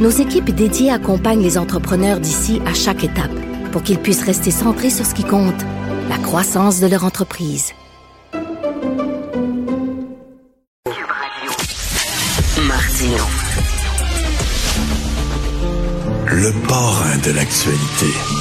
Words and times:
nos 0.00 0.10
équipes 0.10 0.50
dédiées 0.50 0.90
accompagnent 0.90 1.42
les 1.42 1.58
entrepreneurs 1.58 2.20
d'ici 2.20 2.60
à 2.66 2.74
chaque 2.74 3.04
étape 3.04 3.30
pour 3.70 3.82
qu'ils 3.82 3.98
puissent 3.98 4.24
rester 4.24 4.50
centrés 4.50 4.90
sur 4.90 5.06
ce 5.06 5.14
qui 5.14 5.24
compte, 5.24 5.62
la 6.08 6.18
croissance 6.18 6.80
de 6.80 6.86
leur 6.86 7.04
entreprise. 7.04 7.72
Martino. 12.66 13.24
Le 16.26 16.52
parrain 16.66 17.18
de 17.18 17.32
l'actualité. 17.32 18.39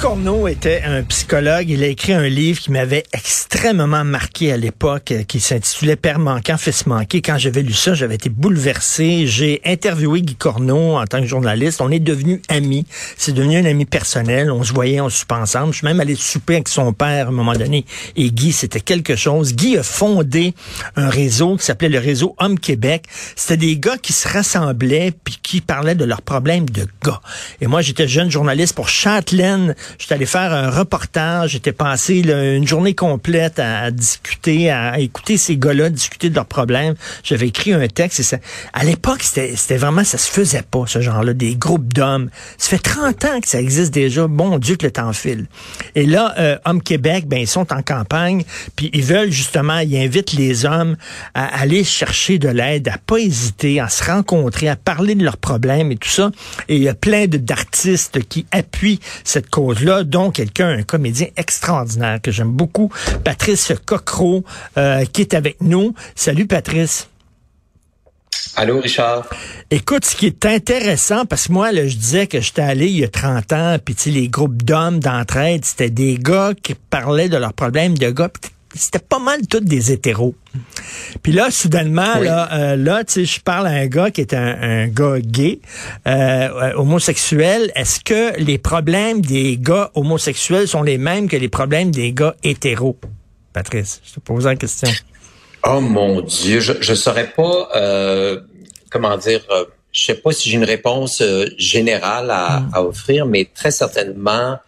Corneau 0.00 0.48
était 0.48 0.82
un 0.82 1.02
psychologue. 1.02 1.68
Il 1.68 1.82
a 1.82 1.86
écrit 1.86 2.14
un 2.14 2.26
livre 2.26 2.58
qui 2.58 2.70
m'avait 2.70 3.02
extrêmement 3.12 4.02
marqué 4.02 4.50
à 4.50 4.56
l'époque, 4.56 5.12
euh, 5.12 5.24
qui 5.24 5.40
s'intitulait 5.40 5.94
Père 5.94 6.18
manquant, 6.18 6.56
fils 6.56 6.86
manqué. 6.86 7.20
Quand 7.20 7.36
j'avais 7.36 7.60
lu 7.60 7.74
ça, 7.74 7.92
j'avais 7.92 8.14
été 8.14 8.30
bouleversé. 8.30 9.26
J'ai 9.26 9.60
interviewé 9.66 10.22
Guy 10.22 10.36
Corneau 10.36 10.96
en 10.96 11.04
tant 11.04 11.20
que 11.20 11.26
journaliste. 11.26 11.82
On 11.82 11.90
est 11.90 11.98
devenus 11.98 12.40
amis. 12.48 12.86
C'est 13.18 13.32
devenu 13.32 13.58
un 13.58 13.66
ami 13.66 13.84
personnel. 13.84 14.50
On 14.50 14.62
se 14.64 14.72
voyait, 14.72 15.02
on 15.02 15.10
se 15.10 15.18
soupait 15.18 15.34
ensemble. 15.34 15.74
Je 15.74 15.78
suis 15.78 15.86
même 15.86 16.00
allé 16.00 16.14
souper 16.14 16.54
avec 16.54 16.68
son 16.68 16.94
père 16.94 17.26
à 17.26 17.28
un 17.28 17.32
moment 17.32 17.52
donné. 17.52 17.84
Et 18.16 18.30
Guy, 18.30 18.52
c'était 18.52 18.80
quelque 18.80 19.16
chose. 19.16 19.54
Guy 19.54 19.76
a 19.76 19.82
fondé 19.82 20.54
un 20.96 21.10
réseau 21.10 21.56
qui 21.56 21.66
s'appelait 21.66 21.90
le 21.90 21.98
réseau 21.98 22.34
Homme 22.38 22.58
Québec. 22.58 23.04
C'était 23.36 23.58
des 23.58 23.76
gars 23.76 23.98
qui 23.98 24.14
se 24.14 24.26
rassemblaient 24.26 25.12
puis 25.24 25.38
qui 25.42 25.60
parlaient 25.60 25.94
de 25.94 26.06
leurs 26.06 26.22
problèmes 26.22 26.70
de 26.70 26.86
gars. 27.04 27.20
Et 27.60 27.66
moi, 27.66 27.82
j'étais 27.82 28.08
jeune 28.08 28.30
journaliste 28.30 28.74
pour 28.74 28.88
Châtelaine 28.88 29.74
J'étais 29.98 30.14
allé 30.14 30.26
faire 30.26 30.52
un 30.52 30.70
reportage. 30.70 31.50
J'étais 31.50 31.72
passé 31.72 32.20
une 32.20 32.66
journée 32.66 32.94
complète 32.94 33.58
à, 33.58 33.90
discuter, 33.90 34.70
à, 34.70 34.98
écouter 34.98 35.36
ces 35.36 35.56
gars-là 35.56 35.90
discuter 35.90 36.30
de 36.30 36.34
leurs 36.34 36.46
problèmes. 36.46 36.94
J'avais 37.22 37.48
écrit 37.48 37.72
un 37.72 37.86
texte. 37.88 38.20
Et 38.20 38.22
ça, 38.22 38.38
à 38.72 38.84
l'époque, 38.84 39.22
c'était 39.22 39.76
vraiment, 39.76 40.04
ça 40.04 40.18
se 40.18 40.30
faisait 40.30 40.62
pas, 40.62 40.84
ce 40.86 41.00
genre-là, 41.00 41.32
des 41.32 41.56
groupes 41.56 41.92
d'hommes. 41.92 42.30
Ça 42.58 42.70
fait 42.70 42.78
30 42.78 43.24
ans 43.24 43.40
que 43.40 43.48
ça 43.48 43.60
existe 43.60 43.92
déjà. 43.92 44.26
Bon 44.26 44.58
Dieu 44.58 44.76
que 44.76 44.86
le 44.86 44.92
temps 44.92 45.12
file. 45.12 45.46
Et 45.94 46.06
là, 46.06 46.34
euh, 46.38 46.56
Hommes 46.64 46.82
Québec, 46.82 47.26
ben, 47.26 47.40
ils 47.40 47.46
sont 47.46 47.72
en 47.72 47.82
campagne, 47.82 48.44
puis 48.76 48.90
ils 48.92 49.02
veulent 49.02 49.30
justement, 49.30 49.78
ils 49.78 49.96
invitent 49.96 50.32
les 50.32 50.64
hommes 50.64 50.96
à 51.34 51.60
aller 51.60 51.84
chercher 51.84 52.38
de 52.38 52.48
l'aide, 52.48 52.88
à 52.88 52.98
pas 52.98 53.18
hésiter, 53.18 53.80
à 53.80 53.88
se 53.88 54.04
rencontrer, 54.04 54.68
à 54.68 54.76
parler 54.76 55.14
de 55.14 55.24
leurs 55.24 55.36
problèmes 55.36 55.92
et 55.92 55.96
tout 55.96 56.08
ça. 56.08 56.30
Et 56.68 56.76
il 56.76 56.82
y 56.82 56.88
a 56.88 56.94
plein 56.94 57.26
d'artistes 57.26 58.20
qui 58.28 58.46
appuient 58.52 59.00
cette 59.24 59.50
cause 59.50 59.79
là 59.84 60.04
dont 60.04 60.30
quelqu'un, 60.30 60.68
un 60.68 60.82
comédien 60.82 61.28
extraordinaire 61.36 62.20
que 62.22 62.30
j'aime 62.30 62.52
beaucoup, 62.52 62.90
Patrice 63.24 63.72
Cocro, 63.86 64.44
euh, 64.76 65.04
qui 65.04 65.22
est 65.22 65.34
avec 65.34 65.60
nous. 65.60 65.94
Salut 66.14 66.46
Patrice. 66.46 67.08
Allô, 68.56 68.80
Richard. 68.80 69.28
Écoute, 69.70 70.04
ce 70.04 70.16
qui 70.16 70.26
est 70.26 70.44
intéressant, 70.44 71.24
parce 71.24 71.46
que 71.46 71.52
moi, 71.52 71.72
là, 71.72 71.86
je 71.86 71.96
disais 71.96 72.26
que 72.26 72.40
j'étais 72.40 72.62
allé 72.62 72.86
il 72.88 72.98
y 72.98 73.04
a 73.04 73.08
30 73.08 73.52
ans, 73.52 73.76
puis 73.82 73.94
les 74.10 74.28
groupes 74.28 74.62
d'hommes 74.62 74.98
d'entraide, 74.98 75.64
c'était 75.64 75.90
des 75.90 76.18
gars 76.18 76.52
qui 76.60 76.74
parlaient 76.74 77.28
de 77.28 77.36
leurs 77.36 77.52
problèmes 77.52 77.96
de 77.96 78.10
gars 78.10 78.28
c'était 78.74 79.00
pas 79.00 79.18
mal 79.18 79.46
tous 79.46 79.60
des 79.60 79.92
hétéros. 79.92 80.34
Puis 81.22 81.32
là, 81.32 81.50
soudainement, 81.50 82.18
là, 82.18 82.48
euh, 82.52 82.76
là 82.76 83.04
tu 83.04 83.12
sais, 83.12 83.24
je 83.24 83.40
parle 83.40 83.66
à 83.66 83.70
un 83.70 83.86
gars 83.86 84.10
qui 84.10 84.20
est 84.20 84.34
un, 84.34 84.86
gars 84.88 85.18
gay, 85.20 85.60
euh, 86.06 86.10
euh, 86.10 86.72
homosexuel. 86.74 87.72
Est-ce 87.74 88.00
que 88.00 88.38
les 88.38 88.58
problèmes 88.58 89.20
des 89.20 89.56
gars 89.58 89.90
homosexuels 89.94 90.68
sont 90.68 90.82
les 90.82 90.98
mêmes 90.98 91.28
que 91.28 91.36
les 91.36 91.48
problèmes 91.48 91.90
des 91.90 92.12
gars 92.12 92.34
hétéros? 92.44 92.96
Patrice, 93.52 94.00
je 94.04 94.14
te 94.14 94.20
pose 94.20 94.46
la 94.46 94.56
question. 94.56 94.88
Oh 95.64 95.80
mon 95.80 96.20
Dieu, 96.20 96.60
je 96.60 96.72
ne 96.72 96.96
saurais 96.96 97.30
pas, 97.30 97.68
comment 98.90 99.16
dire, 99.16 99.40
je 99.92 100.04
sais 100.04 100.14
pas 100.14 100.32
si 100.32 100.48
j'ai 100.48 100.56
une 100.56 100.64
réponse 100.64 101.22
générale 101.58 102.30
à, 102.30 102.60
hmm. 102.60 102.70
à, 102.72 102.82
offrir, 102.82 103.26
mais 103.26 103.48
très 103.52 103.72
certainement, 103.72 104.58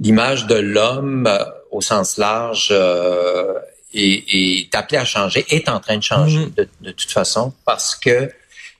l'image 0.00 0.46
de 0.46 0.54
l'homme 0.54 1.28
au 1.70 1.80
sens 1.80 2.16
large 2.16 2.68
euh, 2.70 3.54
est, 3.94 4.74
appelé 4.74 4.98
à 4.98 5.04
changer, 5.04 5.44
est 5.50 5.68
en 5.68 5.80
train 5.80 5.96
de 5.96 6.02
changer 6.02 6.38
mhm. 6.38 6.66
de, 6.80 6.90
toute 6.90 7.10
façon, 7.10 7.52
parce 7.64 7.94
que 7.94 8.30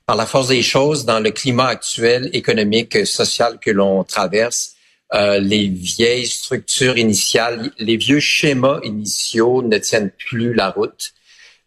par 0.06 0.16
la 0.16 0.26
force 0.26 0.48
des 0.48 0.62
choses, 0.62 1.04
dans 1.04 1.20
le 1.20 1.30
climat 1.30 1.66
actuel 1.66 2.30
économique, 2.32 3.06
social 3.06 3.58
que 3.60 3.70
l'on 3.70 4.04
traverse, 4.04 4.74
euh, 5.14 5.38
les 5.38 5.68
vieilles 5.68 6.26
structures 6.26 6.98
initiales, 6.98 7.70
les 7.78 7.96
vieux 7.96 8.20
schémas 8.20 8.80
initiaux 8.82 9.62
ne 9.62 9.78
tiennent 9.78 10.10
plus 10.10 10.54
la 10.54 10.70
route 10.70 11.12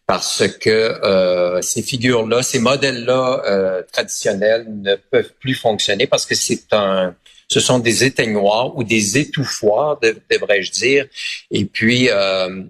parce 0.06 0.46
que 0.46 0.70
euh, 0.70 1.62
ces 1.62 1.82
figures-là, 1.82 2.42
ces 2.42 2.58
modèles-là 2.58 3.42
euh, 3.46 3.82
traditionnels 3.92 4.66
ne 4.68 4.94
peuvent 4.96 5.32
plus 5.40 5.54
fonctionner 5.54 6.06
parce 6.06 6.26
que 6.26 6.34
c'est 6.34 6.72
un 6.72 7.14
ce 7.52 7.60
sont 7.60 7.78
des 7.78 8.04
éteignoirs 8.04 8.76
ou 8.76 8.82
des 8.82 9.18
étouffoirs, 9.18 9.98
devrais-je 10.30 10.72
dire. 10.72 11.06
Et 11.50 11.66
puis, 11.66 12.08
euh, 12.08 12.62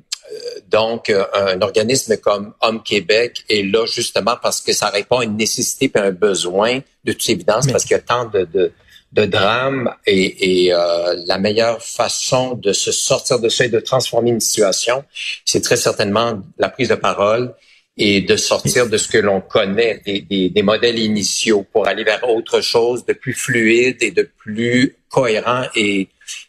donc, 0.71 1.13
un 1.35 1.61
organisme 1.61 2.17
comme 2.17 2.55
Homme 2.61 2.83
Québec 2.83 3.45
est 3.49 3.63
là 3.63 3.87
justement 3.87 4.37
parce 4.43 4.61
que 4.61 4.73
ça 4.73 4.89
répond 4.89 5.19
à 5.19 5.25
une 5.25 5.37
nécessité 5.37 5.91
et 5.95 5.99
un 5.99 6.11
besoin, 6.11 6.81
de 7.05 7.13
toute 7.13 7.29
évidence, 7.29 7.67
parce 7.67 7.85
qu'il 7.85 7.93
y 7.93 8.01
a 8.01 8.03
tant 8.15 8.25
de, 8.25 8.45
de, 8.53 8.73
de 9.13 9.25
drames 9.25 9.95
et, 10.07 10.65
et 10.65 10.73
euh, 10.73 11.15
la 11.27 11.39
meilleure 11.39 11.83
façon 11.83 12.55
de 12.55 12.73
se 12.73 12.93
sortir 12.93 13.39
de 13.39 13.49
ça 13.49 13.67
et 13.67 13.69
de 13.69 13.81
transformer 13.81 14.31
une 14.31 14.41
situation, 14.41 15.05
c'est 15.45 15.61
très 15.61 15.77
certainement 15.77 16.41
la 16.59 16.69
prise 16.69 16.89
de 16.89 16.95
parole 16.97 17.55
et 17.97 18.23
de 18.23 18.37
sortir 18.37 18.89
de 18.89 18.97
ce 18.97 19.09
que 19.09 19.19
l'on 19.19 19.41
connaît, 19.41 20.01
des, 20.07 20.49
des, 20.49 20.63
modèles 20.63 20.99
initiaux 20.99 21.67
pour 21.73 21.87
aller 21.87 22.05
vers 22.05 22.29
autre 22.29 22.61
chose 22.63 23.05
de 23.05 23.13
plus 23.13 23.35
fluide 23.35 23.99
et 24.01 24.11
de 24.11 24.23
plus 24.39 24.97
cohérent 25.11 25.65
et 25.77 26.09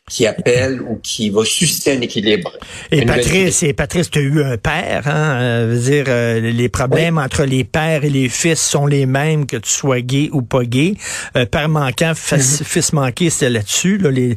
qui 0.09 0.27
appelle 0.27 0.81
ou 0.81 0.99
qui 1.01 1.29
va 1.29 1.45
susciter 1.45 1.95
un 1.95 2.01
équilibre. 2.01 2.51
Et 2.91 3.05
Patrice, 3.05 3.63
et 3.63 3.71
Patrice, 3.71 4.11
tu 4.11 4.19
as 4.19 4.21
eu 4.21 4.43
un 4.43 4.57
père, 4.57 5.07
hein? 5.07 5.37
Euh, 5.39 5.67
veux 5.69 5.79
dire, 5.79 6.05
euh, 6.09 6.41
les 6.41 6.67
problèmes 6.67 7.17
entre 7.17 7.45
les 7.45 7.63
pères 7.63 8.03
et 8.03 8.09
les 8.09 8.27
fils 8.27 8.59
sont 8.59 8.85
les 8.85 9.05
mêmes 9.05 9.45
que 9.45 9.55
tu 9.55 9.71
sois 9.71 10.01
gay 10.01 10.29
ou 10.33 10.41
pas 10.41 10.65
gay. 10.65 10.95
Euh, 11.37 11.45
père 11.45 11.69
manquant, 11.69 12.11
fils, 12.15 12.59
mhm. 12.59 12.65
fils 12.65 12.91
manqué, 12.91 13.29
c'est 13.29 13.49
là-dessus. 13.49 13.97
Là, 13.97 14.11
les, 14.11 14.35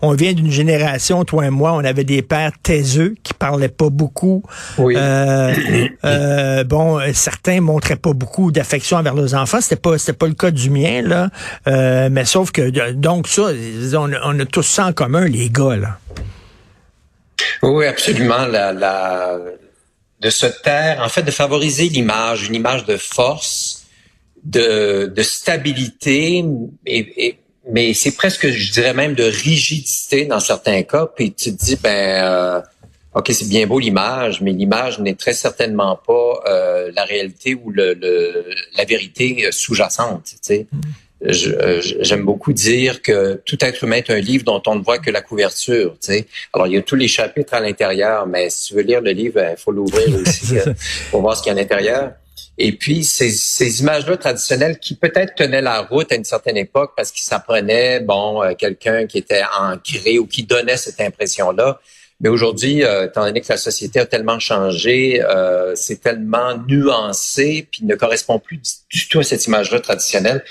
on 0.00 0.14
vient 0.14 0.32
d'une 0.32 0.50
génération, 0.50 1.24
toi 1.24 1.46
et 1.46 1.50
moi, 1.50 1.74
on 1.74 1.84
avait 1.84 2.04
des 2.04 2.22
pères 2.22 2.52
taiseux 2.62 3.16
qui 3.22 3.34
parlaient 3.34 3.68
pas 3.68 3.90
beaucoup. 3.90 4.42
Oui. 4.78 4.94
Euh, 4.96 6.64
bon, 6.64 7.00
certains 7.12 7.60
montraient 7.60 7.96
pas 7.96 8.14
beaucoup 8.14 8.50
d'affection 8.50 8.96
envers 8.96 9.14
leurs 9.14 9.34
enfants. 9.34 9.60
C'était 9.60 9.76
pas, 9.76 9.98
c'était 9.98 10.14
pas 10.14 10.26
le 10.26 10.34
cas 10.34 10.50
du 10.50 10.70
mien 10.70 11.02
là. 11.02 11.28
mais 12.08 12.24
sauf 12.24 12.50
que 12.50 12.70
donc 12.92 13.28
ça, 13.28 13.50
on, 13.92 14.10
on 14.24 14.40
a 14.40 14.46
tous 14.46 14.62
ça 14.62 14.85
en 14.86 14.92
commun, 14.92 15.26
les 15.26 15.50
gars, 15.50 15.76
là. 15.76 15.98
Oui, 17.62 17.86
absolument. 17.86 18.46
La, 18.46 19.38
de 20.20 20.30
se 20.30 20.46
taire, 20.46 21.02
en 21.02 21.08
fait, 21.08 21.22
de 21.22 21.30
favoriser 21.30 21.88
l'image, 21.88 22.48
une 22.48 22.54
image 22.54 22.84
de 22.86 22.96
force, 22.96 23.84
de, 24.44 25.12
stabilité, 25.22 26.44
et, 26.86 27.38
mais 27.70 27.94
c'est 27.94 28.16
presque, 28.16 28.48
je 28.48 28.72
dirais 28.72 28.94
même, 28.94 29.14
de 29.14 29.24
rigidité 29.24 30.24
dans 30.24 30.40
certains 30.40 30.82
cas. 30.82 31.06
Puis 31.06 31.32
tu 31.32 31.54
te 31.54 31.64
dis, 31.64 31.76
ben, 31.76 32.24
euh, 32.24 32.60
ok, 33.14 33.30
c'est 33.32 33.48
bien 33.48 33.66
beau 33.66 33.78
l'image, 33.78 34.40
mais 34.40 34.52
l'image 34.52 35.00
n'est 35.00 35.16
très 35.16 35.32
certainement 35.32 35.96
pas 36.06 36.42
euh, 36.46 36.92
la 36.94 37.04
réalité 37.04 37.54
ou 37.54 37.70
le, 37.70 37.98
la 38.76 38.84
vérité 38.84 39.48
sous-jacente. 39.50 40.24
Tu 40.26 40.36
sais. 40.40 40.66
Mm. 40.70 40.80
J'aime 41.32 42.24
beaucoup 42.24 42.52
dire 42.52 43.02
que 43.02 43.40
tout 43.44 43.58
être 43.64 43.84
humain 43.84 43.96
est 43.96 44.10
un 44.10 44.18
livre 44.18 44.44
dont 44.44 44.62
on 44.66 44.76
ne 44.76 44.82
voit 44.82 44.98
que 44.98 45.10
la 45.10 45.22
couverture. 45.22 45.96
Tu 46.00 46.12
sais. 46.12 46.26
Alors, 46.52 46.66
il 46.66 46.74
y 46.74 46.76
a 46.76 46.82
tous 46.82 46.96
les 46.96 47.08
chapitres 47.08 47.54
à 47.54 47.60
l'intérieur, 47.60 48.26
mais 48.26 48.50
si 48.50 48.68
tu 48.68 48.74
veux 48.74 48.82
lire 48.82 49.00
le 49.00 49.12
livre, 49.12 49.40
il 49.50 49.56
faut 49.56 49.72
l'ouvrir 49.72 50.08
aussi 50.20 50.58
euh, 50.58 50.72
pour 51.10 51.20
voir 51.20 51.36
ce 51.36 51.42
qu'il 51.42 51.52
y 51.52 51.56
a 51.56 51.58
à 51.58 51.60
l'intérieur. 51.60 52.12
Et 52.58 52.72
puis, 52.72 53.04
ces, 53.04 53.30
ces 53.30 53.80
images-là 53.80 54.16
traditionnelles 54.16 54.78
qui 54.78 54.94
peut-être 54.94 55.34
tenaient 55.34 55.60
la 55.60 55.82
route 55.82 56.10
à 56.10 56.14
une 56.14 56.24
certaine 56.24 56.56
époque 56.56 56.92
parce 56.96 57.10
qu'ils 57.10 57.24
s'apprenaient, 57.24 58.00
bon, 58.00 58.42
euh, 58.42 58.54
quelqu'un 58.54 59.06
qui 59.06 59.18
était 59.18 59.42
ancré 59.58 60.18
ou 60.18 60.26
qui 60.26 60.44
donnait 60.44 60.78
cette 60.78 61.00
impression-là, 61.00 61.80
Mais 62.20 62.30
aujourd'hui, 62.30 62.82
euh, 62.82 63.06
étant 63.06 63.26
donné 63.26 63.42
que 63.42 63.46
la 63.48 63.58
société 63.58 64.00
a 64.00 64.06
tellement 64.06 64.38
changé, 64.38 65.22
euh, 65.22 65.74
c'est 65.74 66.00
tellement 66.00 66.56
nuancé, 66.66 67.68
puis 67.70 67.84
ne 67.84 67.94
correspond 67.94 68.38
plus 68.38 68.58
du 68.90 69.08
tout 69.08 69.20
à 69.20 69.22
cette 69.22 69.46
image-là 69.46 69.80
traditionnelle. 69.80 70.42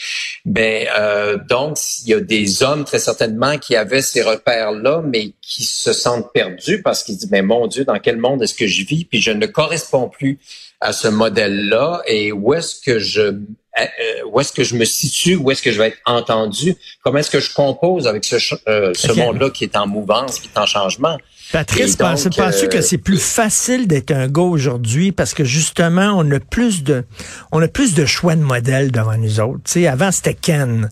Ben 0.45 0.87
euh, 0.97 1.37
donc, 1.49 1.77
il 2.03 2.09
y 2.09 2.13
a 2.13 2.19
des 2.19 2.61
hommes 2.61 2.85
très 2.85 2.99
certainement 2.99 3.57
qui 3.57 3.75
avaient 3.75 4.03
ces 4.03 4.21
repères-là, 4.21 5.01
mais 5.03 5.33
qui 5.41 5.63
se 5.63 5.91
sentent 5.91 6.31
perdus 6.33 6.83
parce 6.83 7.03
qu'ils 7.03 7.17
disent, 7.17 7.31
mais 7.31 7.41
mon 7.41 7.65
Dieu, 7.65 7.83
dans 7.83 7.99
quel 7.99 8.17
monde 8.17 8.43
est-ce 8.43 8.53
que 8.53 8.67
je 8.67 8.85
vis? 8.85 9.05
Puis 9.05 9.21
je 9.21 9.31
ne 9.31 9.47
corresponds 9.47 10.07
plus 10.07 10.39
à 10.81 10.93
ce 10.93 11.07
modèle-là. 11.07 12.03
Et 12.05 12.31
où 12.31 12.53
est-ce 12.53 12.79
que 12.79 12.99
je 12.99 13.39
euh, 13.77 14.29
où 14.31 14.39
est-ce 14.39 14.53
que 14.53 14.63
je 14.63 14.75
me 14.75 14.85
situe, 14.85 15.35
où 15.35 15.51
est-ce 15.51 15.61
que 15.61 15.71
je 15.71 15.77
vais 15.77 15.89
être 15.89 15.97
entendu, 16.05 16.75
comment 17.03 17.19
est-ce 17.19 17.29
que 17.29 17.41
je 17.41 17.53
compose 17.53 18.07
avec 18.07 18.23
ce, 18.23 18.37
euh, 18.69 18.93
ce 18.93 19.11
monde-là 19.11 19.49
qui 19.49 19.65
est 19.65 19.75
en 19.75 19.85
mouvance, 19.85 20.39
qui 20.39 20.49
est 20.53 20.59
en 20.59 20.65
changement? 20.65 21.17
Patrice, 21.51 21.95
penses-tu 21.97 22.69
que 22.69 22.77
euh, 22.77 22.81
c'est 22.81 22.97
plus 22.97 23.21
facile 23.21 23.87
d'être 23.87 24.11
un 24.11 24.27
gars 24.27 24.41
aujourd'hui 24.41 25.11
parce 25.11 25.33
que 25.33 25.43
justement, 25.43 26.13
on 26.15 26.29
a 26.31 26.39
plus 26.39 26.83
de, 26.83 27.03
on 27.51 27.61
a 27.61 27.67
plus 27.67 27.93
de 27.93 28.05
choix 28.05 28.35
de 28.35 28.41
modèles 28.41 28.91
devant 28.91 29.17
nous 29.17 29.39
autres? 29.41 29.77
avant, 29.87 30.11
c'était 30.11 30.33
Ken. 30.33 30.89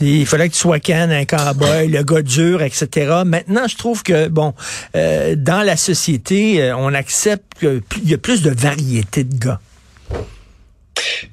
Il 0.00 0.26
fallait 0.26 0.48
que 0.48 0.54
tu 0.54 0.60
sois 0.60 0.80
Ken, 0.80 1.12
un 1.12 1.24
cowboy, 1.26 1.88
le 1.88 2.02
gars 2.02 2.22
dur, 2.22 2.62
etc. 2.62 3.22
Maintenant, 3.24 3.68
je 3.68 3.76
trouve 3.76 4.02
que, 4.02 4.28
bon, 4.28 4.54
euh, 4.96 5.36
dans 5.36 5.62
la 5.62 5.76
société, 5.76 6.72
on 6.76 6.92
accepte 6.94 7.60
qu'il 7.60 8.08
y 8.08 8.14
a 8.14 8.18
plus 8.18 8.42
de 8.42 8.50
variété 8.50 9.22
de 9.22 9.36
gars. 9.36 9.60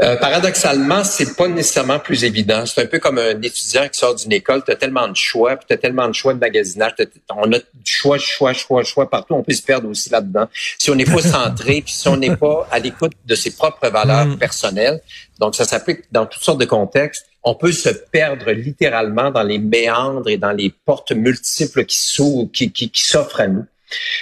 Euh, 0.01 0.15
paradoxalement, 0.15 1.03
c'est 1.03 1.35
pas 1.35 1.47
nécessairement 1.47 1.99
plus 1.99 2.23
évident. 2.23 2.65
C'est 2.65 2.81
un 2.81 2.87
peu 2.87 2.97
comme 2.97 3.19
un 3.19 3.39
étudiant 3.41 3.87
qui 3.87 3.99
sort 3.99 4.15
d'une 4.15 4.31
école, 4.31 4.63
tu 4.63 4.71
as 4.71 4.75
tellement 4.75 5.07
de 5.07 5.15
choix, 5.15 5.55
puis 5.55 5.65
tu 5.67 5.73
as 5.73 5.77
tellement 5.77 6.07
de 6.07 6.13
choix 6.13 6.33
de 6.33 6.39
magasinage, 6.39 6.93
on 7.29 7.53
a 7.53 7.59
du 7.59 7.63
choix, 7.83 8.17
choix, 8.17 8.53
choix, 8.53 8.83
choix 8.83 9.07
partout, 9.07 9.35
on 9.35 9.43
peut 9.43 9.53
se 9.53 9.61
perdre 9.61 9.87
aussi 9.87 10.09
là-dedans. 10.09 10.47
Si 10.79 10.89
on 10.89 10.95
n'est 10.95 11.05
pas 11.05 11.21
centré, 11.21 11.81
puis 11.81 11.93
si 11.93 12.07
on 12.07 12.17
n'est 12.17 12.35
pas 12.35 12.67
à 12.71 12.79
l'écoute 12.79 13.13
de 13.25 13.35
ses 13.35 13.51
propres 13.51 13.89
valeurs 13.89 14.25
mm. 14.25 14.37
personnelles, 14.37 15.01
donc 15.39 15.55
ça 15.55 15.65
s'applique 15.65 16.01
dans 16.11 16.25
toutes 16.25 16.43
sortes 16.43 16.59
de 16.59 16.65
contextes, 16.65 17.27
on 17.43 17.53
peut 17.53 17.71
se 17.71 17.89
perdre 17.89 18.51
littéralement 18.51 19.29
dans 19.29 19.43
les 19.43 19.59
méandres 19.59 20.29
et 20.29 20.37
dans 20.37 20.51
les 20.51 20.73
portes 20.85 21.11
multiples 21.11 21.85
qui 21.85 21.97
s'ouvrent, 21.97 22.51
qui, 22.51 22.71
qui, 22.71 22.89
qui 22.89 23.03
s'offrent 23.03 23.41
à 23.41 23.47
nous. 23.47 23.65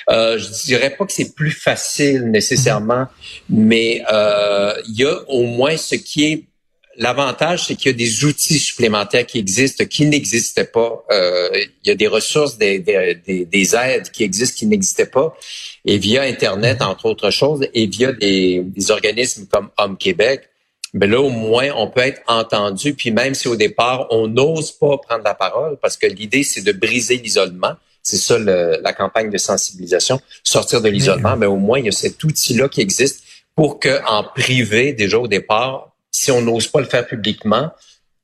Euh, 0.09 0.37
je 0.37 0.65
dirais 0.65 0.91
pas 0.91 1.05
que 1.05 1.11
c'est 1.11 1.33
plus 1.33 1.51
facile 1.51 2.23
nécessairement, 2.25 3.07
mais 3.49 4.03
euh, 4.11 4.73
il 4.87 4.99
y 4.99 5.05
a 5.05 5.19
au 5.27 5.43
moins 5.43 5.77
ce 5.77 5.95
qui 5.95 6.25
est 6.25 6.43
L'avantage, 6.99 7.65
c'est 7.65 7.75
qu'il 7.75 7.91
y 7.91 7.93
a 7.93 7.97
des 7.97 8.25
outils 8.25 8.59
supplémentaires 8.59 9.25
qui 9.25 9.39
existent, 9.39 9.85
qui 9.85 10.05
n'existaient 10.05 10.65
pas. 10.65 11.05
Euh, 11.11 11.49
il 11.55 11.87
y 11.87 11.91
a 11.91 11.95
des 11.95 12.07
ressources, 12.07 12.57
des, 12.57 12.79
des, 12.79 13.45
des, 13.45 13.75
aides 13.75 14.11
qui 14.11 14.25
existent, 14.25 14.57
qui 14.57 14.65
n'existaient 14.65 15.05
pas. 15.05 15.33
Et 15.85 15.97
via 15.97 16.23
Internet, 16.23 16.81
entre 16.81 17.05
autres 17.05 17.29
choses, 17.29 17.65
et 17.73 17.87
via 17.87 18.11
des, 18.11 18.63
des 18.65 18.91
organismes 18.91 19.47
comme 19.49 19.69
Homme 19.77 19.97
Québec, 19.97 20.49
ben 20.93 21.09
là, 21.09 21.21
au 21.21 21.29
moins, 21.29 21.69
on 21.77 21.87
peut 21.87 22.01
être 22.01 22.21
entendu. 22.27 22.93
Puis 22.93 23.11
même 23.11 23.33
si 23.33 23.47
au 23.47 23.55
départ, 23.55 24.07
on 24.09 24.27
n'ose 24.27 24.73
pas 24.73 24.97
prendre 24.97 25.23
la 25.23 25.35
parole, 25.35 25.77
parce 25.81 25.95
que 25.95 26.05
l'idée, 26.05 26.43
c'est 26.43 26.63
de 26.63 26.73
briser 26.73 27.15
l'isolement. 27.15 27.75
C'est 28.01 28.17
ça 28.17 28.39
la 28.39 28.93
campagne 28.93 29.29
de 29.29 29.37
sensibilisation, 29.37 30.19
sortir 30.43 30.81
de 30.81 30.89
l'isolement. 30.89 31.35
Mais 31.37 31.45
au 31.45 31.57
moins, 31.57 31.79
il 31.79 31.85
y 31.85 31.89
a 31.89 31.91
cet 31.91 32.23
outil-là 32.23 32.69
qui 32.69 32.81
existe 32.81 33.23
pour 33.55 33.79
que, 33.79 34.01
en 34.07 34.23
privé, 34.23 34.93
déjà 34.93 35.19
au 35.19 35.27
départ, 35.27 35.91
si 36.11 36.31
on 36.31 36.41
n'ose 36.41 36.67
pas 36.67 36.79
le 36.79 36.87
faire 36.87 37.05
publiquement, 37.05 37.71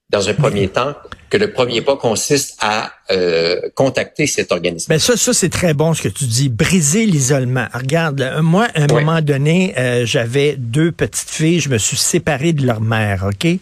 dans 0.09 0.29
un 0.29 0.33
premier 0.33 0.67
temps, 0.67 0.93
que 1.29 1.37
le 1.37 1.51
premier 1.51 1.81
pas 1.81 1.97
consiste 1.97 2.57
à 2.61 2.91
euh, 3.11 3.59
contacter 3.73 4.27
cet 4.27 4.51
organisme. 4.51 4.85
Mais 4.89 4.95
ben, 4.95 4.99
ça, 4.99 5.17
ça 5.17 5.33
c'est 5.33 5.49
très 5.49 5.73
bon 5.73 5.93
ce 5.95 6.03
que 6.03 6.07
tu 6.07 6.25
dis, 6.25 6.47
briser 6.47 7.07
l'isolement. 7.07 7.65
Regarde, 7.73 8.39
moi, 8.41 8.67
à 8.75 8.83
un 8.83 8.87
moment 8.87 9.21
donné, 9.21 9.73
euh, 9.77 10.05
j'avais 10.05 10.55
deux 10.57 10.91
petites 10.91 11.29
filles, 11.29 11.59
je 11.59 11.69
me 11.69 11.79
suis 11.79 11.97
séparé 11.97 12.53
de 12.53 12.65
leur 12.65 12.81
mère, 12.81 13.27
ok? 13.27 13.57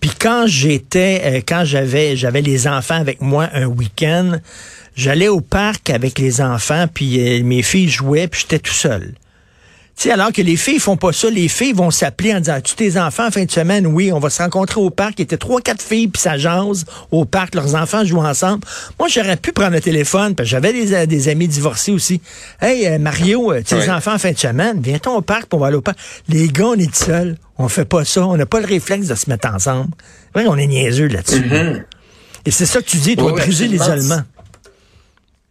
Puis 0.00 0.10
quand 0.20 0.46
j'étais, 0.46 1.22
euh, 1.24 1.40
quand 1.46 1.64
j'avais, 1.64 2.14
j'avais 2.14 2.42
les 2.42 2.68
enfants 2.68 3.00
avec 3.00 3.22
moi 3.22 3.48
un 3.54 3.66
week-end, 3.66 4.38
J'allais 4.96 5.28
au 5.28 5.42
parc 5.42 5.90
avec 5.90 6.18
les 6.18 6.40
enfants, 6.40 6.86
puis 6.92 7.20
euh, 7.20 7.44
mes 7.44 7.62
filles 7.62 7.90
jouaient, 7.90 8.28
puis 8.28 8.40
j'étais 8.40 8.58
tout 8.58 8.72
seul. 8.72 9.12
sais, 9.94 10.10
alors 10.10 10.32
que 10.32 10.40
les 10.40 10.56
filles 10.56 10.78
font 10.78 10.96
pas 10.96 11.12
ça, 11.12 11.28
les 11.28 11.48
filles 11.48 11.74
vont 11.74 11.90
s'appeler 11.90 12.34
en 12.34 12.40
disant, 12.40 12.58
tu 12.62 12.74
tes 12.76 12.98
enfants 12.98 13.26
en 13.26 13.30
fin 13.30 13.44
de 13.44 13.50
semaine, 13.50 13.86
oui, 13.86 14.10
on 14.10 14.18
va 14.20 14.30
se 14.30 14.42
rencontrer 14.42 14.80
au 14.80 14.88
parc. 14.88 15.18
Il 15.18 15.22
était 15.24 15.36
trois, 15.36 15.60
quatre 15.60 15.82
filles, 15.82 16.08
puis 16.08 16.22
ça 16.22 16.38
jase 16.38 16.86
au 17.10 17.26
parc, 17.26 17.54
leurs 17.54 17.74
enfants 17.74 18.06
jouent 18.06 18.24
ensemble. 18.24 18.64
Moi, 18.98 19.08
j'aurais 19.08 19.36
pu 19.36 19.52
prendre 19.52 19.72
le 19.72 19.82
téléphone, 19.82 20.34
parce 20.34 20.48
que 20.48 20.52
j'avais 20.52 20.72
des, 20.72 20.94
euh, 20.94 21.04
des, 21.04 21.28
amis 21.28 21.46
divorcés 21.46 21.92
aussi. 21.92 22.22
Hey, 22.62 22.86
euh, 22.86 22.98
Mario, 22.98 23.52
tes 23.60 23.90
enfants 23.90 24.14
en 24.14 24.18
fin 24.18 24.32
de 24.32 24.38
semaine, 24.38 24.80
viens-t'en 24.80 25.16
au 25.16 25.20
parc, 25.20 25.44
pour 25.44 25.66
aller 25.66 25.76
au 25.76 25.82
parc. 25.82 25.98
Les 26.26 26.48
gars, 26.48 26.68
on 26.68 26.74
est 26.74 26.94
seuls. 26.94 27.36
On 27.58 27.68
fait 27.68 27.84
pas 27.84 28.06
ça. 28.06 28.26
On 28.26 28.36
n'a 28.38 28.46
pas 28.46 28.60
le 28.60 28.66
réflexe 28.66 29.08
de 29.08 29.14
se 29.14 29.28
mettre 29.28 29.48
ensemble. 29.48 29.90
Ouais, 30.34 30.46
on 30.46 30.56
est 30.56 30.66
niaiseux 30.66 31.08
là-dessus. 31.08 31.40
Mm-hmm. 31.40 31.82
Et 32.46 32.50
c'est 32.50 32.66
ça 32.66 32.80
que 32.80 32.86
tu 32.86 32.96
dis, 32.96 33.14
tu 33.14 33.22
vas 33.22 33.32
briser 33.32 33.68
l'isolement. 33.68 34.22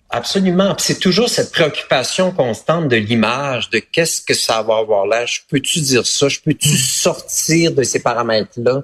Absolument. 0.09 0.75
C'est 0.77 0.99
toujours 0.99 1.29
cette 1.29 1.51
préoccupation 1.51 2.31
constante 2.31 2.87
de 2.87 2.95
l'image, 2.95 3.69
de 3.69 3.79
qu'est-ce 3.79 4.21
que 4.21 4.33
ça 4.33 4.61
va 4.61 4.77
avoir 4.77 5.07
là. 5.07 5.25
Je 5.25 5.39
peux-tu 5.49 5.79
dire 5.81 6.05
ça? 6.05 6.29
Je 6.29 6.39
peux-tu 6.39 6.69
hmm. 6.69 6.77
sortir 6.77 7.71
de 7.71 7.83
ces 7.83 7.99
paramètres-là? 7.99 8.83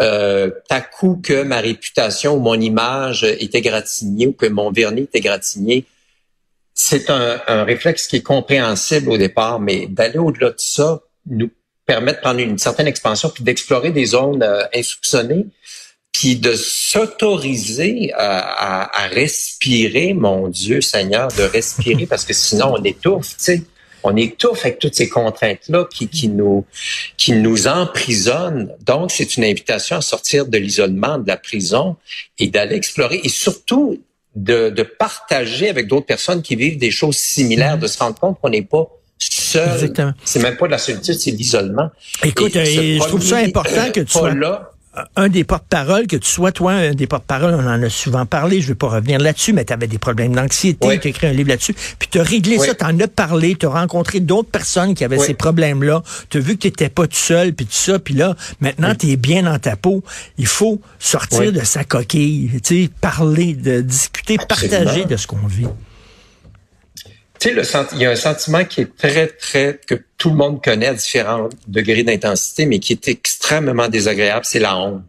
Euh, 0.00 0.50
à 0.70 0.80
coup 0.80 1.20
que 1.22 1.42
ma 1.42 1.60
réputation 1.60 2.34
ou 2.34 2.40
mon 2.40 2.54
image 2.54 3.24
était 3.24 3.62
gratignée 3.62 4.28
ou 4.28 4.32
que 4.32 4.46
mon 4.46 4.70
vernis 4.70 5.02
était 5.02 5.20
gratigné, 5.20 5.86
c'est 6.74 7.10
un, 7.10 7.40
un, 7.48 7.64
réflexe 7.64 8.06
qui 8.06 8.16
est 8.16 8.22
compréhensible 8.22 9.10
au 9.10 9.16
départ, 9.16 9.58
mais 9.58 9.86
d'aller 9.88 10.18
au-delà 10.18 10.50
de 10.50 10.58
ça 10.58 11.00
nous 11.26 11.50
permet 11.86 12.12
de 12.12 12.18
prendre 12.18 12.38
une 12.38 12.58
certaine 12.58 12.86
expansion 12.86 13.30
puis 13.30 13.42
d'explorer 13.42 13.90
des 13.90 14.04
zones 14.04 14.42
euh, 14.42 14.62
insoupçonnées 14.74 15.46
puis 16.18 16.34
de 16.34 16.54
s'autoriser 16.54 18.10
à, 18.16 19.06
respirer, 19.12 20.14
mon 20.14 20.48
Dieu 20.48 20.80
Seigneur, 20.80 21.28
de 21.28 21.44
respirer, 21.44 22.06
parce 22.06 22.24
que 22.24 22.32
sinon 22.32 22.74
on 22.76 22.82
étouffe, 22.82 23.28
tu 23.28 23.34
sais. 23.38 23.62
On 24.02 24.16
étouffe 24.16 24.64
avec 24.64 24.80
toutes 24.80 24.96
ces 24.96 25.08
contraintes-là 25.08 25.86
qui, 25.92 26.08
qui, 26.08 26.28
nous, 26.28 26.64
qui 27.16 27.32
nous 27.32 27.68
emprisonnent. 27.68 28.72
Donc, 28.84 29.12
c'est 29.12 29.36
une 29.36 29.44
invitation 29.44 29.96
à 29.96 30.00
sortir 30.00 30.46
de 30.46 30.58
l'isolement, 30.58 31.18
de 31.18 31.28
la 31.28 31.36
prison 31.36 31.96
et 32.38 32.48
d'aller 32.48 32.74
explorer 32.74 33.20
et 33.22 33.28
surtout 33.28 34.00
de, 34.34 34.70
de 34.70 34.82
partager 34.82 35.68
avec 35.68 35.86
d'autres 35.86 36.06
personnes 36.06 36.42
qui 36.42 36.56
vivent 36.56 36.78
des 36.78 36.92
choses 36.92 37.16
similaires, 37.16 37.78
de 37.78 37.86
se 37.86 37.98
rendre 37.98 38.18
compte 38.18 38.40
qu'on 38.40 38.50
n'est 38.50 38.62
pas 38.62 38.88
seul. 39.18 39.92
C'est 40.24 40.42
même 40.42 40.56
pas 40.56 40.66
de 40.66 40.72
la 40.72 40.78
solitude, 40.78 41.14
c'est 41.14 41.32
l'isolement. 41.32 41.90
Écoute, 42.24 42.56
et, 42.56 42.98
je 42.98 43.06
trouve 43.06 43.22
ça 43.22 43.38
important 43.38 43.90
que 43.92 44.00
tu 44.00 44.12
sois 44.12 44.34
là 44.34 44.72
un 45.16 45.28
des 45.28 45.44
porte-paroles, 45.44 46.06
que 46.06 46.16
tu 46.16 46.28
sois, 46.28 46.52
toi, 46.52 46.72
un 46.72 46.94
des 46.94 47.06
porte-paroles, 47.06 47.54
on 47.54 47.66
en 47.66 47.82
a 47.82 47.90
souvent 47.90 48.26
parlé, 48.26 48.60
je 48.60 48.66
ne 48.66 48.68
vais 48.68 48.74
pas 48.76 48.88
revenir 48.88 49.18
là-dessus, 49.18 49.52
mais 49.52 49.64
tu 49.64 49.72
avais 49.72 49.86
des 49.86 49.98
problèmes 49.98 50.34
d'anxiété, 50.34 50.98
tu 50.98 51.06
as 51.06 51.10
écrit 51.10 51.26
un 51.26 51.32
livre 51.32 51.50
là-dessus, 51.50 51.74
puis 51.98 52.08
tu 52.10 52.18
as 52.18 52.22
réglé 52.22 52.58
ça, 52.58 52.74
tu 52.74 52.84
en 52.84 52.98
as 53.00 53.08
parlé, 53.08 53.54
tu 53.54 53.66
as 53.66 53.70
rencontré 53.70 54.20
d'autres 54.20 54.50
personnes 54.50 54.94
qui 54.94 55.04
avaient 55.04 55.18
ces 55.18 55.34
problèmes-là, 55.34 56.02
tu 56.30 56.38
as 56.38 56.40
vu 56.40 56.56
que 56.56 56.62
tu 56.62 56.68
n'étais 56.68 56.88
pas 56.88 57.06
tout 57.06 57.16
seul, 57.16 57.52
puis 57.52 57.66
tout 57.66 57.72
ça, 57.72 57.98
puis 57.98 58.14
là, 58.14 58.34
maintenant, 58.60 58.94
tu 58.94 59.10
es 59.10 59.16
bien 59.16 59.42
dans 59.42 59.58
ta 59.58 59.76
peau. 59.76 60.02
Il 60.36 60.46
faut 60.46 60.80
sortir 60.98 61.52
de 61.52 61.60
sa 61.60 61.84
coquille, 61.84 62.60
tu 62.62 62.84
sais, 62.84 62.90
parler, 63.00 63.54
de 63.54 63.80
discuter, 63.80 64.36
partager 64.36 65.04
de 65.04 65.16
ce 65.16 65.26
qu'on 65.26 65.46
vit. 65.46 65.66
Tu 67.40 67.54
sais, 67.64 67.86
il 67.92 67.98
y 67.98 68.06
a 68.06 68.10
un 68.10 68.16
sentiment 68.16 68.64
qui 68.64 68.80
est 68.80 68.96
très, 68.96 69.28
très, 69.28 69.78
que 69.86 69.94
tout 70.16 70.30
le 70.30 70.36
monde 70.36 70.62
connaît 70.62 70.88
à 70.88 70.94
différents 70.94 71.48
degrés 71.68 72.02
d'intensité, 72.02 72.66
mais 72.66 72.80
qui 72.80 72.92
est 72.92 73.08
extrêmement 73.08 73.88
désagréable, 73.88 74.44
c'est 74.44 74.58
la 74.58 74.76
honte. 74.76 75.04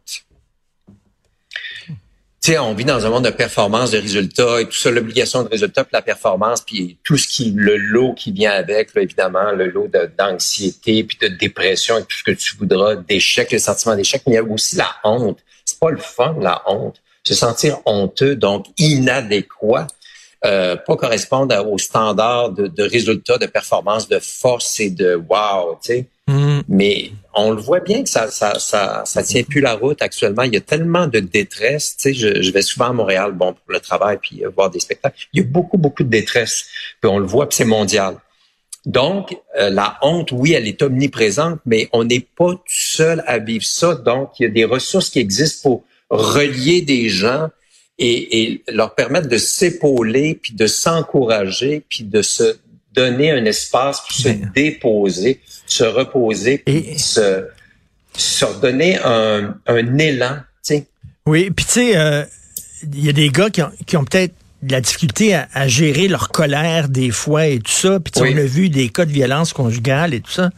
Tu 2.42 2.52
sais, 2.52 2.60
on 2.60 2.74
vit 2.74 2.86
dans 2.86 3.06
un 3.06 3.10
monde 3.10 3.26
de 3.26 3.32
performance, 3.32 3.92
de 3.92 3.98
résultats 3.98 4.62
et 4.62 4.68
tout 4.68 4.90
l'obligation 4.90 5.44
de 5.44 5.50
résultats, 5.50 5.84
puis 5.84 5.92
la 5.92 6.02
performance, 6.04 6.62
puis 6.62 6.98
tout 7.04 7.18
ce 7.18 7.28
qui, 7.28 7.52
le 7.54 7.76
lot 7.76 8.14
qui 8.14 8.32
vient 8.32 8.52
avec, 8.52 8.92
évidemment, 8.96 9.52
le 9.52 9.68
lot 9.68 9.90
d'anxiété, 10.18 11.04
puis 11.04 11.18
de 11.20 11.28
dépression 11.28 11.98
et 11.98 12.04
tout 12.04 12.16
ce 12.16 12.24
que 12.24 12.32
tu 12.32 12.56
voudras, 12.56 12.96
d'échec, 12.96 13.52
le 13.52 13.60
sentiment 13.60 13.96
d'échec, 13.96 14.22
mais 14.26 14.34
il 14.34 14.36
y 14.36 14.40
a 14.40 14.44
aussi 14.44 14.76
la 14.76 14.90
honte. 15.04 15.40
C'est 15.66 15.80
pas 15.80 15.90
le 15.90 15.98
fun, 15.98 16.38
la 16.40 16.62
honte. 16.68 17.02
Se 17.24 17.34
sentir 17.34 17.80
honteux, 17.86 18.36
donc 18.36 18.68
inadéquat 18.78 19.88
euh, 20.46 20.76
pas 20.76 20.96
correspondre 20.96 21.56
aux 21.70 21.78
standards 21.78 22.52
de, 22.52 22.68
de, 22.68 22.84
résultats, 22.84 23.38
de 23.38 23.46
performance, 23.46 24.08
de 24.08 24.20
force 24.20 24.80
et 24.80 24.90
de 24.90 25.16
wow, 25.16 25.78
tu 25.84 25.94
sais. 25.94 26.06
Mm. 26.28 26.62
Mais 26.70 27.12
on 27.34 27.52
le 27.52 27.62
voit 27.62 27.80
bien 27.80 28.04
que 28.04 28.10
ça, 28.10 28.30
ça, 28.30 28.60
ça, 28.60 29.02
ça 29.06 29.24
tient 29.24 29.44
plus 29.44 29.62
la 29.62 29.74
route 29.74 30.02
actuellement. 30.02 30.44
Il 30.44 30.54
y 30.54 30.58
a 30.58 30.62
tellement 30.62 31.08
de 31.08 31.20
détresse. 31.20 31.98
Tu 31.98 32.04
sais, 32.04 32.14
je, 32.14 32.42
je 32.42 32.52
vais 32.52 32.62
souvent 32.62 32.90
à 32.90 32.94
Montréal, 32.94 33.32
bon, 33.34 33.54
pour 33.54 33.74
le 33.74 33.80
travail, 33.80 34.18
puis 34.22 34.46
euh, 34.46 34.50
voir 34.56 34.70
des 34.70 34.80
spectacles. 34.80 35.18
Il 35.34 35.42
y 35.42 35.44
a 35.44 35.48
beaucoup, 35.48 35.78
beaucoup 35.78 36.04
de 36.04 36.10
détresse. 36.10 36.68
Puis 37.02 37.10
on 37.10 37.18
le 37.18 37.26
voit, 37.26 37.50
puis 37.50 37.58
c'est 37.58 37.66
mondial. 37.66 38.16
Donc, 38.86 39.38
euh, 39.58 39.70
la 39.70 39.98
honte, 40.02 40.32
oui, 40.32 40.54
elle 40.54 40.68
est 40.68 40.82
omniprésente, 40.82 41.60
mais 41.66 41.90
on 41.92 42.04
n'est 42.04 42.26
pas 42.38 42.54
tout 42.54 42.62
seul 42.68 43.24
à 43.28 43.40
vivre 43.40 43.66
ça. 43.66 43.96
Donc, 43.96 44.40
il 44.40 44.44
y 44.44 44.46
a 44.46 44.50
des 44.50 44.66
ressources 44.66 45.10
qui 45.10 45.20
existent 45.20 45.70
pour 45.70 45.84
relier 46.10 46.82
des 46.82 47.10
gens 47.10 47.50
et, 48.00 48.42
et 48.44 48.64
leur 48.72 48.96
permettre 48.96 49.28
de 49.28 49.38
s'épauler, 49.38 50.40
puis 50.42 50.54
de 50.54 50.68
s'encourager, 50.68 51.84
puis 51.90 52.04
de 52.04 52.22
se 52.22 52.58
donner 52.94 53.32
un 53.32 53.46
espace 53.46 54.02
pour 54.02 54.12
se 54.16 54.30
déposer, 54.56 55.40
se 55.68 55.84
reposer, 55.84 56.58
puis 56.60 56.76
Et- 56.78 56.98
se, 56.98 57.46
se 58.16 58.46
redonner 58.46 58.98
un, 59.04 59.56
un 59.68 59.98
élan. 59.98 60.38
tu 60.66 60.76
sais. 60.76 60.88
Oui, 61.26 61.50
puis 61.52 61.66
tu 61.66 61.72
sais, 61.72 61.98
euh, 61.98 62.24
il 62.94 63.06
y 63.06 63.10
a 63.10 63.14
des 63.14 63.30
gars 63.30 63.50
qui 63.50 63.62
ont, 63.62 63.72
qui 63.86 63.96
ont 63.98 64.04
peut-être 64.06 64.34
de 64.64 64.72
la 64.74 64.82
difficulté 64.82 65.36
à, 65.36 65.48
à 65.54 65.68
gérer 65.68 66.08
leur 66.08 66.30
colère 66.30 66.90
des 66.90 67.12
fois 67.12 67.46
et 67.48 67.60
tout 67.60 67.72
ça. 67.72 68.00
Puis 68.00 68.12
tu 68.12 68.20
sais, 68.20 68.26
Oui. 68.26 68.34
on 68.36 68.38
a 68.40 68.44
vu 68.46 68.70
des 68.70 68.90
cas 68.90 69.06
de 69.06 69.12
violence 69.12 69.54
conjugale 69.54 70.14
et 70.14 70.20
tout 70.22 70.32
ça. 70.32 70.50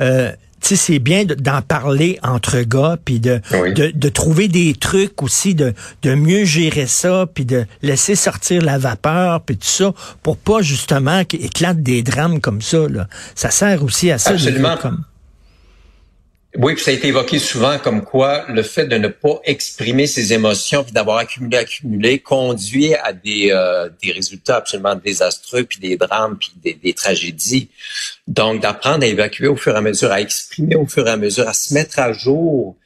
Euh, 0.00 0.30
sais, 0.68 0.76
c'est 0.76 0.98
bien 0.98 1.24
de- 1.24 1.34
d'en 1.34 1.62
parler 1.62 2.18
entre 2.22 2.60
gars, 2.62 2.96
puis 3.04 3.20
de, 3.20 3.40
Oui. 3.52 3.72
de, 3.74 3.90
de 3.94 4.08
trouver 4.08 4.48
des 4.48 4.74
trucs 4.74 5.22
aussi, 5.22 5.54
de, 5.54 5.74
de 6.02 6.14
mieux 6.14 6.44
gérer 6.44 6.86
ça, 6.86 7.26
puis 7.32 7.44
de 7.44 7.64
laisser 7.82 8.14
sortir 8.14 8.62
la 8.62 8.78
vapeur, 8.78 9.40
puis 9.42 9.56
tout 9.56 9.66
ça, 9.66 9.92
pour 10.22 10.36
pas 10.36 10.62
justement 10.62 11.24
qu'éclatent 11.24 11.82
des 11.82 12.02
drames 12.02 12.40
comme 12.40 12.62
ça. 12.62 12.88
Là. 12.88 13.08
Ça 13.34 13.50
sert 13.50 13.82
aussi 13.84 14.10
à 14.10 14.18
ça. 14.18 14.30
Absolument. 14.30 14.76
Comme... 14.80 15.04
Oui, 16.56 16.74
puis 16.74 16.82
ça 16.82 16.90
a 16.90 16.94
été 16.94 17.06
évoqué 17.08 17.38
souvent 17.38 17.78
comme 17.78 18.02
quoi 18.04 18.44
le 18.48 18.64
fait 18.64 18.84
de 18.86 18.96
ne 18.98 19.06
pas 19.06 19.40
exprimer 19.44 20.08
ses 20.08 20.32
émotions 20.32 20.82
puis 20.82 20.92
d'avoir 20.92 21.18
accumulé, 21.18 21.56
accumulé, 21.58 22.18
conduit 22.18 22.92
à 22.96 23.12
des, 23.12 23.50
euh, 23.52 23.88
des 24.02 24.10
résultats 24.10 24.56
absolument 24.56 24.96
désastreux, 24.96 25.62
puis 25.62 25.78
des 25.78 25.96
drames, 25.96 26.36
puis 26.38 26.50
des, 26.56 26.74
des 26.74 26.92
tragédies. 26.92 27.68
Donc, 28.26 28.60
d'apprendre 28.62 29.04
à 29.04 29.06
évacuer 29.06 29.46
au 29.46 29.54
fur 29.54 29.74
et 29.74 29.78
à 29.78 29.80
mesure, 29.80 30.10
à 30.10 30.20
exprimer 30.20 30.74
au 30.74 30.86
fur 30.86 31.06
et 31.06 31.10
à 31.10 31.16
mesure, 31.16 31.48
à 31.48 31.54
se 31.54 31.72
mettre 31.72 32.00
à 32.00 32.12
jour, 32.12 32.76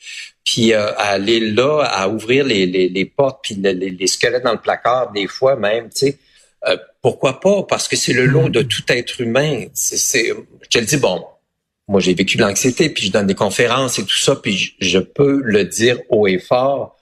puis 0.44 0.75
euh, 0.75 0.92
à 0.97 1.12
aller 1.12 1.40
là, 1.40 1.85
à 1.85 2.09
ouvrir 2.09 2.44
les, 2.44 2.66
les, 2.66 2.90
les 2.90 3.04
portes, 3.06 3.40
puis 3.42 3.54
le- 3.54 3.73
les, 3.73 3.90
les 3.90 4.06
squelettes 4.06 4.44
dans 4.44 4.52
le 4.52 4.61
placard, 4.61 5.11
des 5.12 5.26
fois 5.26 5.56
même, 5.56 5.85
tu 5.85 6.00
sais. 6.00 6.18
Euh, 6.66 6.76
pourquoi 7.00 7.40
pas? 7.40 7.62
Parce 7.62 7.88
que 7.88 7.97
c'est 7.97 8.12
le 8.12 8.26
lot 8.26 8.50
de 8.50 8.61
tout 8.62 8.83
être 8.88 9.21
humain. 9.23 9.66
C'est, 9.73 10.28
je 10.28 10.68
te 10.68 10.78
le 10.78 10.85
dis, 10.87 10.97
bon, 10.99 11.25
moi, 11.87 12.00
j'ai 12.00 12.14
vécu 12.14 12.37
de 12.38 12.43
l'anxiété, 12.43 12.88
puis 12.88 13.07
je 13.07 13.12
donne 13.12 13.26
des 13.26 13.35
conférences 13.35 13.99
et 13.99 14.05
tout 14.05 14.19
ça, 14.19 14.37
puis 14.37 14.57
je, 14.57 14.73
je 14.81 14.99
peux 14.99 15.41
le 15.45 15.64
dire 15.64 15.99
haut 16.09 16.26
et 16.26 16.38
fort. 16.38 16.97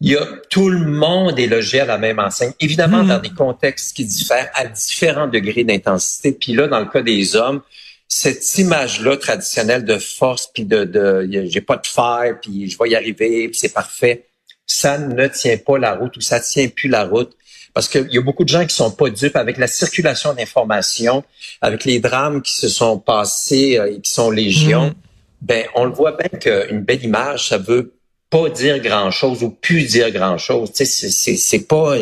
Il 0.00 0.12
y 0.12 0.16
a 0.16 0.26
tout 0.48 0.68
le 0.70 0.86
monde 0.86 1.38
est 1.38 1.46
logé 1.46 1.80
à 1.80 1.84
la 1.84 1.98
même 1.98 2.18
enseigne, 2.18 2.52
évidemment 2.58 3.02
Mhm. 3.02 3.08
dans 3.08 3.18
des 3.18 3.30
contextes 3.30 3.94
qui 3.94 4.04
diffèrent 4.04 4.50
à 4.54 4.66
différents 4.66 5.28
degrés 5.28 5.62
d'intensité. 5.64 6.32
Puis 6.32 6.54
là, 6.54 6.66
dans 6.68 6.80
le 6.80 6.86
cas 6.86 7.02
des 7.02 7.36
hommes, 7.36 7.60
cette 8.08 8.58
image-là 8.58 9.16
traditionnelle 9.18 9.84
de 9.84 9.98
force, 9.98 10.50
puis 10.52 10.64
de, 10.64 10.84
de 10.84 11.28
j'ai 11.48 11.60
pas 11.60 11.76
de 11.76 11.86
fer, 11.86 12.38
puis 12.40 12.68
je 12.68 12.76
vais 12.78 12.90
y 12.90 12.96
arriver, 12.96 13.48
puis 13.48 13.58
c'est 13.60 13.72
parfait, 13.72 14.26
ça 14.66 14.98
ne 14.98 15.28
tient 15.28 15.58
pas 15.58 15.78
la 15.78 15.94
route 15.94 16.16
ou 16.16 16.20
ça 16.20 16.40
tient 16.40 16.68
plus 16.68 16.88
la 16.88 17.04
route. 17.04 17.36
Parce 17.80 17.88
qu'il 17.88 18.12
y 18.12 18.18
a 18.18 18.20
beaucoup 18.20 18.44
de 18.44 18.50
gens 18.50 18.66
qui 18.66 18.74
sont 18.74 18.90
pas 18.90 19.08
dupes 19.08 19.36
avec 19.36 19.56
la 19.56 19.66
circulation 19.66 20.34
d'informations, 20.34 21.24
avec 21.62 21.86
les 21.86 21.98
drames 21.98 22.42
qui 22.42 22.52
se 22.54 22.68
sont 22.68 22.98
passés 22.98 23.78
euh, 23.78 23.90
et 23.90 24.02
qui 24.02 24.12
sont 24.12 24.30
légion. 24.30 24.88
Mhm. 24.88 24.94
Ben, 25.40 25.64
on 25.74 25.86
le 25.86 25.92
voit 25.92 26.12
bien 26.14 26.28
qu'une 26.38 26.82
belle 26.82 27.02
image, 27.02 27.48
ça 27.48 27.56
veut 27.56 27.94
pas 28.28 28.50
dire 28.50 28.80
grand 28.80 29.10
chose 29.10 29.42
ou 29.42 29.48
plus 29.48 29.84
dire 29.84 30.10
grand 30.10 30.36
chose. 30.36 30.70
Tu 30.74 30.84
sais, 30.84 31.36
c'est, 31.38 31.66
pas, 31.66 31.94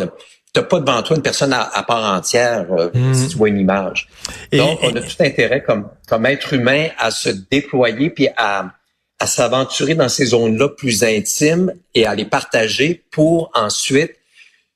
t'as 0.53 0.63
pas 0.65 0.81
devant 0.81 1.01
toi 1.05 1.15
une 1.15 1.23
personne 1.23 1.53
à, 1.53 1.63
à 1.63 1.85
part 1.85 2.13
entière 2.13 2.67
euh, 2.77 2.91
Mhm. 2.93 3.15
si 3.15 3.29
tu 3.29 3.37
vois 3.37 3.49
une 3.51 3.61
image. 3.61 4.09
Et- 4.51 4.57
Donc, 4.59 4.81
on 4.83 4.93
a 4.97 4.99
et- 4.99 5.03
tout 5.07 5.23
intérêt 5.23 5.63
comme, 5.63 5.89
comme 6.09 6.27
être 6.27 6.55
humain 6.55 6.89
à 6.99 7.13
se 7.13 7.29
déployer 7.29 8.11
puis 8.11 8.27
à, 8.37 8.73
à 9.21 9.27
s'aventurer 9.29 9.95
dans 9.95 10.09
ces 10.09 10.27
zones-là 10.27 10.71
plus 10.71 11.05
intimes 11.05 11.73
et 11.95 12.05
à 12.05 12.17
les 12.17 12.25
partager 12.25 13.05
pour 13.13 13.53
ensuite 13.55 14.17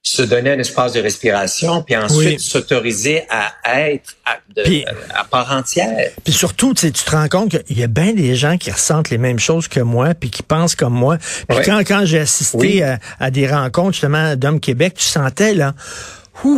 se 0.05 0.23
donner 0.23 0.51
un 0.51 0.59
espace 0.59 0.93
de 0.95 1.01
respiration 1.01 1.83
puis 1.83 1.97
ensuite 1.97 2.39
Oui. 2.39 2.41
s'autoriser 2.41 3.23
à 3.31 3.53
être 3.89 4.15
à, 4.27 4.39
de- 4.57 4.63
Puis- 4.63 4.85
à 5.15 5.23
part 5.25 5.53
entière. 5.53 6.11
Puis 6.25 6.33
surtout, 6.33 6.75
tu 6.75 6.91
te 6.91 7.11
rends 7.13 7.29
compte 7.29 7.51
qu'il 7.65 7.79
y 7.79 7.85
a 7.85 7.87
bien 7.87 8.13
des 8.13 8.35
gens 8.35 8.59
qui 8.59 8.71
ressentent 8.73 9.11
les 9.11 9.19
mêmes 9.19 9.39
choses 9.39 9.69
que 9.69 9.79
moi, 9.81 10.15
puis 10.15 10.29
qui 10.31 10.43
pensent 10.43 10.75
comme 10.75 10.95
moi. 10.95 11.19
Puis 11.49 11.59
quand, 11.65 11.79
quand 11.87 12.03
j'ai 12.05 12.19
assisté 12.19 12.57
Oui. 12.59 12.83
à, 12.83 12.99
à 13.21 13.31
des 13.31 13.47
rencontres 13.47 13.93
justement 13.93 14.35
d'hommes 14.35 14.59
Québec, 14.61 14.95
tu 14.97 15.05
sentais 15.05 15.55
là, 15.55 15.75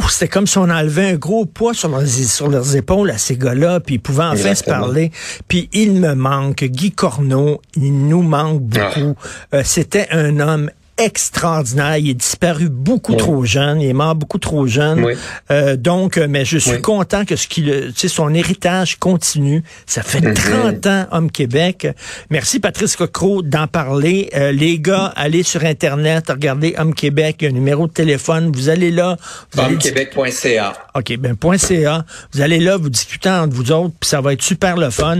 c'était 0.08 0.28
comme 0.28 0.46
si 0.46 0.56
on 0.56 0.70
enlevait 0.70 1.10
un 1.10 1.14
gros 1.16 1.44
poids 1.44 1.74
sur 1.74 1.90
leurs, 1.90 2.06
sur 2.06 2.48
leurs 2.48 2.74
épaules 2.76 3.10
à 3.10 3.18
ces 3.18 3.36
gars-là, 3.36 3.80
puis 3.80 3.96
ils 3.96 4.00
pouvaient 4.00 4.22
enfin 4.24 4.32
Exactement. 4.36 4.76
se 4.76 4.80
parler. 4.80 5.12
Puis 5.48 5.68
il 5.74 5.92
me 5.92 6.14
manque, 6.14 6.64
Guy 6.64 6.92
Corneau, 6.92 7.60
il 7.76 7.92
nous 8.08 8.22
manque 8.22 8.62
beaucoup. 8.62 9.16
Euh, 9.52 9.62
c'était 9.64 10.06
un 10.10 10.40
homme 10.40 10.70
extraordinaire. 10.98 11.96
Il 11.98 12.10
est 12.10 12.14
disparu 12.14 12.68
beaucoup 12.68 13.12
Oui. 13.12 13.18
trop 13.18 13.44
jeune. 13.44 13.80
Il 13.80 13.88
est 13.88 13.92
mort 13.94 14.14
beaucoup 14.14 14.38
trop 14.38 14.66
jeune. 14.66 15.04
Oui. 15.04 15.14
Euh, 15.50 15.76
donc, 15.76 16.16
euh, 16.18 16.26
mais 16.28 16.44
je 16.44 16.58
suis 16.58 16.72
Oui. 16.72 16.80
content 16.82 17.24
que 17.24 17.36
ce 17.36 17.48
qu'il, 17.48 17.92
son 17.96 18.32
héritage 18.34 18.96
continue. 18.98 19.62
Ça 19.86 20.02
fait 20.02 20.20
Mhm. 20.20 20.34
30 20.34 20.86
ans, 20.86 21.06
Homme 21.10 21.30
Québec. 21.30 21.86
Merci, 22.30 22.60
Patrice 22.60 22.96
Cocro, 22.96 23.42
d'en 23.42 23.66
parler. 23.66 24.30
Euh, 24.34 24.52
les 24.52 24.78
gars, 24.78 25.12
allez 25.16 25.42
sur 25.42 25.64
Internet, 25.64 26.26
regardez 26.28 26.74
Homme 26.78 26.94
Québec, 26.94 27.36
il 27.40 27.44
y 27.44 27.46
a 27.48 27.50
un 27.50 27.54
numéro 27.54 27.86
de 27.86 27.92
téléphone. 27.92 28.52
Vous 28.52 28.68
allez 28.68 28.90
là. 28.90 29.16
Vous 29.52 29.60
allez 29.60 29.74
Hommequebec.ca. 29.74 30.72
OK, 30.94 31.16
ben, 31.18 31.36
.ca. 31.58 32.04
Vous 32.32 32.40
allez 32.40 32.58
là, 32.60 32.76
vous 32.76 32.90
discutez 32.90 33.28
entre 33.30 33.54
vous 33.54 33.72
autres, 33.72 33.94
puis 34.00 34.08
ça 34.08 34.20
va 34.20 34.32
être 34.32 34.42
super 34.42 34.76
le 34.76 34.90
fun. 34.90 35.18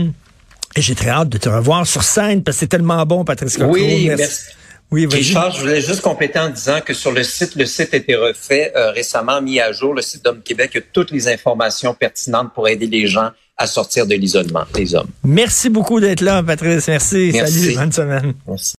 Et 0.77 0.81
j'ai 0.81 0.95
très 0.95 1.09
hâte 1.09 1.29
de 1.29 1.37
te 1.37 1.47
revoir 1.47 1.87
sur 1.87 2.03
scène, 2.03 2.43
parce 2.43 2.57
que 2.57 2.59
c'est 2.61 2.67
tellement 2.67 3.05
bon, 3.05 3.23
Patrice 3.23 3.57
Cocro. 3.57 3.73
Oui, 3.73 4.05
merci. 4.07 4.43
Oui. 4.91 5.07
Richard, 5.07 5.51
je 5.51 5.61
voulais 5.61 5.81
juste 5.81 6.01
compléter 6.01 6.39
en 6.39 6.49
disant 6.49 6.79
que 6.81 6.93
sur 6.93 7.11
le 7.11 7.23
site, 7.23 7.55
le 7.55 7.65
site 7.65 7.93
a 7.93 7.97
été 7.97 8.15
refait 8.15 8.71
euh, 8.75 8.91
récemment, 8.91 9.41
mis 9.41 9.59
à 9.59 9.71
jour, 9.71 9.93
le 9.93 10.01
site 10.01 10.23
d'Homme 10.23 10.41
Québec, 10.41 10.71
il 10.73 10.77
y 10.77 10.79
a 10.81 10.85
toutes 10.93 11.11
les 11.11 11.27
informations 11.27 11.93
pertinentes 11.93 12.53
pour 12.53 12.67
aider 12.67 12.87
les 12.87 13.07
gens 13.07 13.31
à 13.57 13.67
sortir 13.67 14.05
de 14.05 14.15
l'isolement, 14.15 14.65
les 14.75 14.95
hommes. 14.95 15.07
Merci 15.23 15.69
beaucoup 15.69 15.99
d'être 15.99 16.21
là, 16.21 16.43
Patrice. 16.43 16.87
Merci. 16.87 17.31
Merci. 17.33 17.59
Salut, 17.59 17.75
bonne 17.75 17.91
semaine. 17.91 18.33
Merci. 18.47 18.73